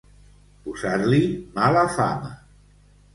[0.67, 1.19] Posar-li
[1.57, 2.33] mala fama.